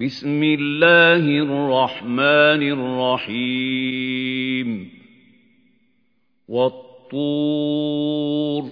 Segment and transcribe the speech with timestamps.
[0.00, 2.86] بسم الله الرحمن
[3.26, 4.90] الرحيم.
[6.48, 8.62] والطور.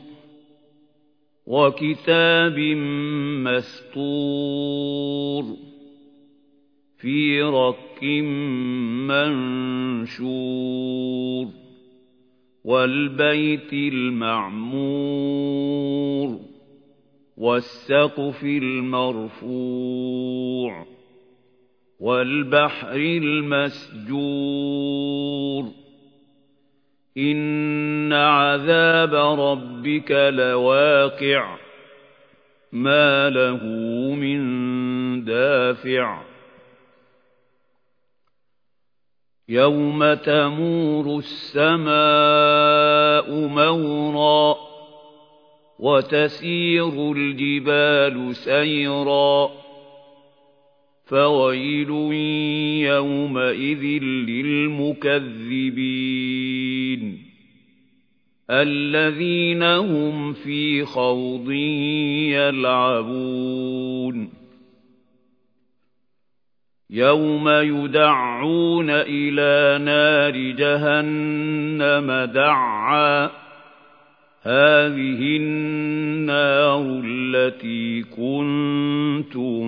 [1.46, 2.58] وكتاب
[3.46, 5.44] مستور.
[6.98, 8.04] في رك
[9.08, 11.46] منشور.
[12.64, 14.78] والبيت المعمور.
[17.36, 20.97] والسقف المرفوع.
[22.00, 24.28] والبحر المسجور.
[27.18, 31.56] إن عذاب ربك لواقع
[32.72, 33.64] ما له
[34.14, 34.40] من
[35.24, 36.22] دافع.
[39.48, 41.90] يوم تمور السماء
[43.30, 44.56] مورا
[45.78, 49.67] وتسير الجبال سيرا.
[51.08, 51.90] فويل
[52.84, 53.84] يومئذ
[54.28, 55.28] للمكذبين
[58.50, 61.50] الذين هم في خوض
[62.32, 64.30] يلعبون
[66.90, 73.30] يوم يدعون إلى نار جهنم دعا
[74.48, 79.64] هذه النار التي كنتم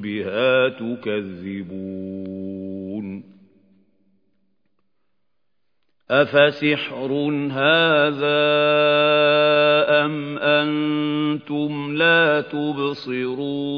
[0.00, 2.24] بها تكذبون
[6.10, 7.12] أفسحر
[7.50, 8.44] هذا
[10.04, 13.74] أم أنتم لا تبصرون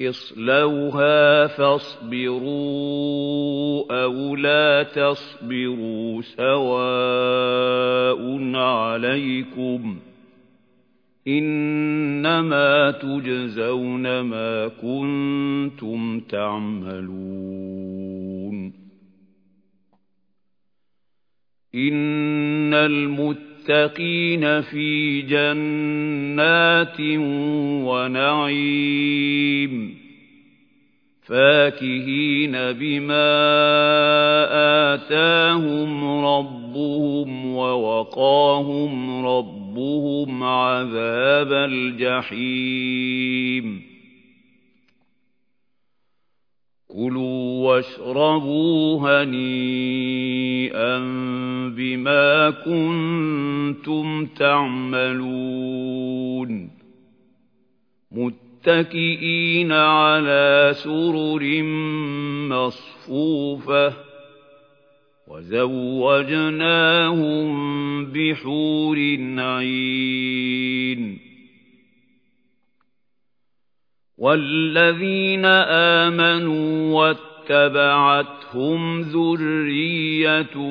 [0.00, 2.46] اصلوها فاصبروا
[4.04, 7.76] أو لا تصبروا سواء
[8.56, 9.98] عليكم
[11.28, 17.66] إنما تجزون ما كنتم تعملون
[21.74, 23.55] إن المتقين
[24.60, 27.00] في جنات
[27.86, 29.26] ونعيم
[31.22, 33.36] فاكهين بما
[34.94, 43.16] آتاهم ربهم ووقاهم ربهم عذاب الجحيم.
[47.64, 50.98] واشربوا هنيئا
[51.68, 55.20] بما كنتم تعملون.
[58.12, 61.62] متكئين على سرر
[62.48, 63.92] مصفوفة.
[65.28, 65.76] وزوجناهم
[68.04, 68.96] بحور
[69.38, 71.26] عين.
[74.18, 76.98] والذين آمنوا
[77.50, 80.68] واتبعتهم ذريتهم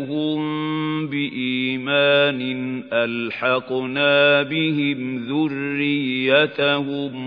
[1.07, 6.61] بإيمان ألحقنا بهم ذريتهم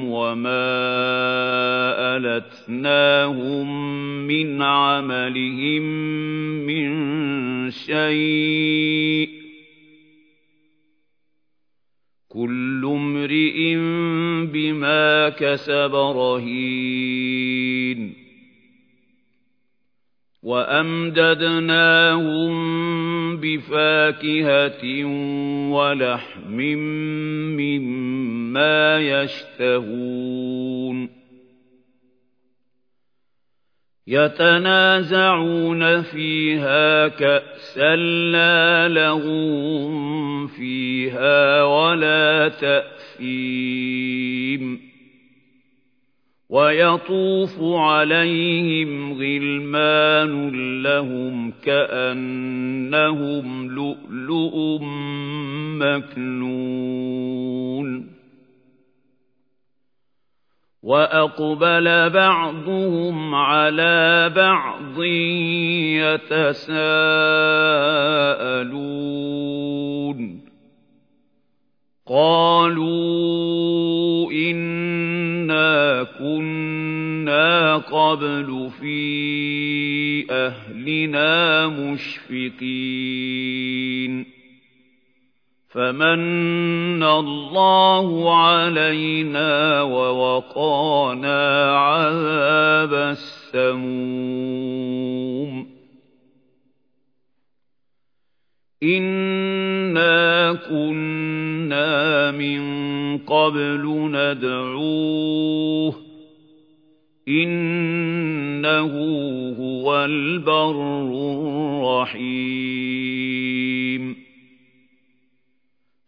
[0.04, 0.68] وما
[2.16, 3.68] ألتناهم
[4.26, 5.82] من عملهم
[6.66, 6.90] من
[7.70, 9.28] شيء.
[12.28, 13.74] كل امرئ
[14.52, 17.38] بما كسب رهين.
[20.48, 22.52] وأمددناهم
[23.36, 25.04] بفاكهة
[25.72, 26.56] ولحم
[27.60, 31.08] مما يشتهون.
[34.06, 37.96] يتنازعون فيها كأسا
[38.32, 42.48] لا لغو فيها ولا
[43.18, 44.87] تأثيم.
[46.50, 50.50] ويطوف عليهم غلمان
[50.82, 54.78] لهم كأنهم لؤلؤ
[55.78, 56.98] مكنون.
[60.82, 65.02] وأقبل بعضهم على بعض
[66.64, 66.78] يتساءلون.
[77.92, 83.18] قبل في أهلنا مشفقين
[85.68, 92.94] فمن الله علينا ووقانا عذاب
[93.54, 94.48] السموم
[98.82, 102.60] إنا كنا من
[103.18, 105.94] قبل ندعوه
[107.28, 108.92] إِنَّهُ
[109.58, 112.28] هُوَ الْبَرُّ الرَّحِيمُ.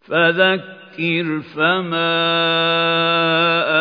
[0.01, 2.21] فَذَكِّرْ فَمَا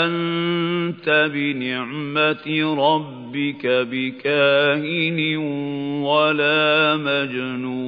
[0.06, 5.38] أَنتَ بِنِعْمَةِ رَبِّكَ بِكَاهِنٍ
[6.03, 7.80] وَلَا مَجْنُونٍ.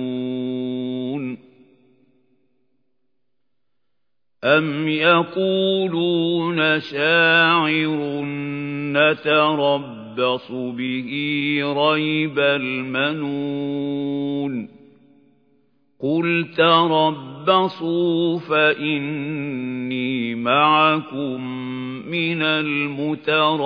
[4.43, 8.21] أَمْ يَقُولُونَ شَاعِرٌ
[8.93, 11.09] نَتَرَبَّصُ بِهِ
[11.77, 14.01] رَيْبَ الْمَنُونِ
[15.99, 21.41] قُلْ تَرَبَّصُوا فَإِنِّي مَعَكُمْ
[22.09, 23.61] مِنَ الْمُتَرَبِّصِينَ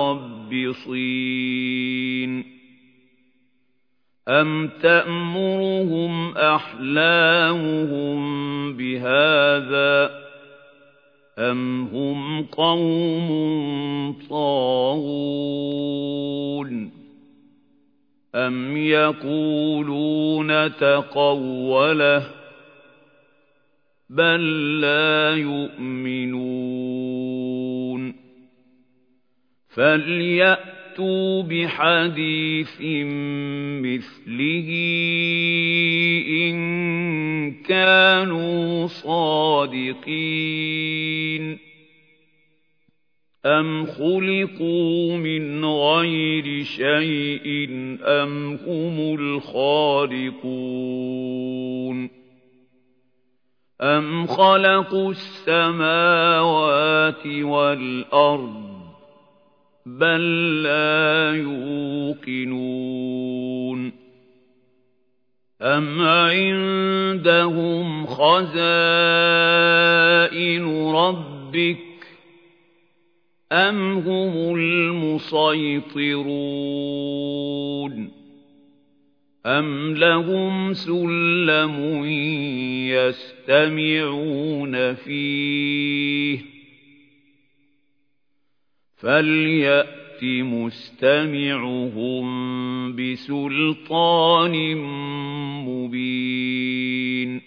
[4.27, 8.17] أَمْ تَأْمُرُهُمْ أَحْلَامُهُم
[8.73, 10.24] بِهَٰذَا
[11.39, 13.27] أَمْ هُمْ قَوْمٌ
[14.29, 15.65] طَاغُونَ
[18.35, 22.31] أَمْ يَقُولُونَ تَقَوَّلَهُ
[24.09, 26.55] بَل لَّا يُؤْمِنُونَ
[30.95, 32.81] فَلْيَأْتُوا بِحَدِيثٍ
[33.81, 34.69] مِّثْلِهِ
[36.27, 36.55] إِن
[37.51, 40.05] كَانُوا صَادِقِينَ.
[43.45, 47.69] أَمْ خُلِقُوا مِنْ غَيْرِ شَيْءٍ
[48.03, 50.49] أَمْ هُمُ الْخَالِقُونَ.
[53.81, 58.74] أَمْ خَلَقُوا السَّمَاوَاتِ وَالْأَرْضَ
[59.85, 61.35] بَل لَّا
[62.25, 63.91] يُوقِنُونَ
[65.61, 68.55] أَمْ عِندَهُمْ خَزَائِنُ
[70.95, 71.77] رَبِّكَ
[73.51, 75.75] أَمْ هُمُ الْمُصَيْطِرُونَ
[79.45, 82.05] أَمْ لَهُمْ سُلَّمٌ
[82.89, 86.54] يَسْتَمِعُونَ فِيهِ
[89.05, 92.25] فَلْيَأْتِ مُسْتَمِعُهُم
[92.95, 94.77] بِسُلْطَانٍ
[95.69, 97.41] مُّبِينٍ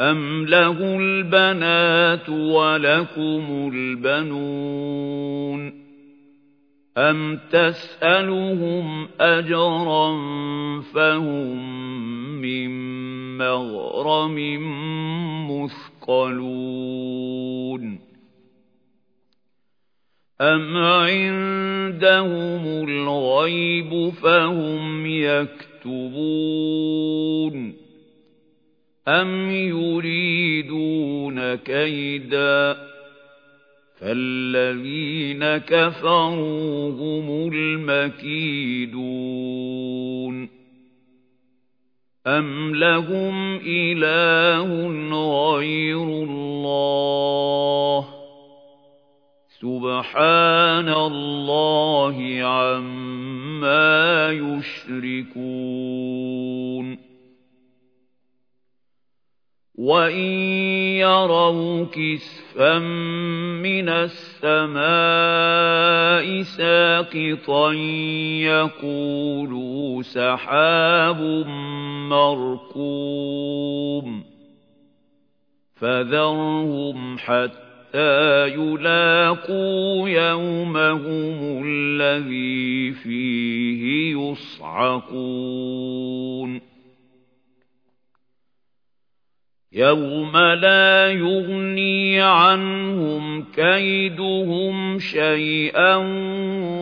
[0.00, 5.72] أَمْ لَهُ الْبَنَاتُ وَلَكُمُ الْبَنُونَ
[6.98, 10.12] أَمْ تَسْأَلُهُمْ أَجْرًا
[10.80, 11.58] فَهُم
[12.40, 12.70] مِّن
[13.38, 14.38] مَّغْرَمٍ
[15.50, 17.28] مُّثْقَلُونَ
[20.40, 26.24] أَمْ عِندَهُمُ الْغَيْبُ فَهُمْ يَكْتُبُونَ
[29.08, 32.76] أَمْ يُرِيدُونَ كَيْدًا
[34.00, 38.98] فَالَّذِينَ كَفَرُوا هُمُ الْمَكِيدُونَ
[42.26, 44.88] أَمْ لَهُمْ إِلَٰهٌ
[45.54, 47.47] غَيْرُ اللَّهِ
[49.60, 55.38] سُبْحَانَ اللَّهِ عَمَّا يُشْرِكُونَ
[59.74, 60.32] وَإِن
[61.02, 62.78] يَرَوْا كِسْفًا
[63.62, 64.82] مِّنَ السَّمَاءِ
[66.42, 67.72] سَاقِطًا
[68.42, 71.20] يَقُولُوا سَحَابٌ
[72.14, 74.06] مَّرْكُومٌ
[75.76, 77.67] فَذَرْهُمْ حَتَّىٰ
[78.46, 85.48] يُلَاقُوا يَوْمَهُمُ الَّذِي فِيهِ يُصْعَقُونَ
[89.72, 95.96] يَوْمَ لَا يُغْنِي عَنْهُمْ كَيْدُهُمْ شَيْئًا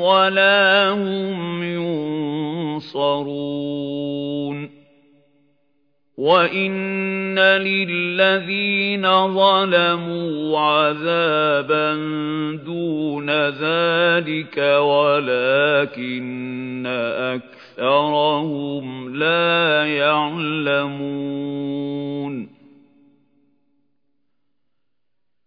[0.01, 1.63] وَلَا هُمْ
[2.83, 4.86] يُنصَرُونَ
[6.17, 9.05] وَإِنَّ لِلَّذِينَ
[9.35, 11.95] ظَلَمُوا عَذَابًا
[12.65, 16.07] دُونَ ذَلِكَ وَلَكِنَّ
[17.37, 21.27] أَكْثَرَهُمْ لَا يَعْلَمُونَ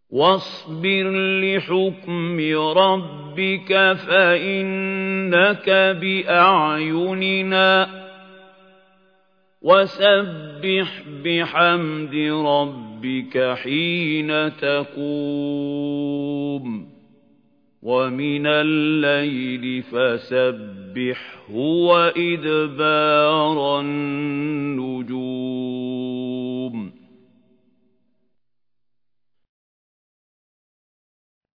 [0.09, 1.11] وَاصْبِرْ
[1.41, 2.39] لِحُكْمِ
[2.77, 5.69] رَبِّكَ فَإِنَّكَ
[6.01, 7.69] بِأَعْيُنِنَا
[9.61, 16.09] وَسَبِّحْ بِحَمْدِ رَبِّكَ حِينَ تَقُومُ
[17.81, 21.55] وَمِنَ اللَّيْلِ فَسَبِّحْهُ
[21.91, 25.48] وَإِدْبَارَ النُّجُومِ